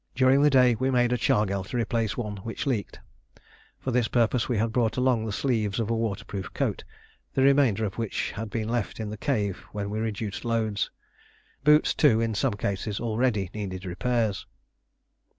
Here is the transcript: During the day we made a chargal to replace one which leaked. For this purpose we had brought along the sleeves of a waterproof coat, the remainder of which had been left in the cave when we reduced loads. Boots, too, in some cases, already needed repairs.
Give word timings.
During 0.15 0.41
the 0.41 0.49
day 0.49 0.73
we 0.73 0.89
made 0.89 1.13
a 1.13 1.15
chargal 1.15 1.63
to 1.67 1.77
replace 1.77 2.17
one 2.17 2.37
which 2.37 2.65
leaked. 2.65 2.99
For 3.77 3.91
this 3.91 4.07
purpose 4.07 4.49
we 4.49 4.57
had 4.57 4.71
brought 4.71 4.97
along 4.97 5.25
the 5.25 5.31
sleeves 5.31 5.79
of 5.79 5.91
a 5.91 5.95
waterproof 5.95 6.51
coat, 6.55 6.83
the 7.35 7.43
remainder 7.43 7.85
of 7.85 7.99
which 7.99 8.31
had 8.31 8.49
been 8.49 8.67
left 8.67 8.99
in 8.99 9.09
the 9.11 9.15
cave 9.15 9.57
when 9.73 9.91
we 9.91 9.99
reduced 9.99 10.43
loads. 10.43 10.89
Boots, 11.63 11.93
too, 11.93 12.19
in 12.19 12.33
some 12.33 12.55
cases, 12.55 12.99
already 12.99 13.51
needed 13.53 13.85
repairs. 13.85 14.47